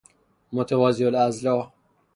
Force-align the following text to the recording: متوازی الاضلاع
متوازی 0.53 1.05
الاضلاع 1.05 1.71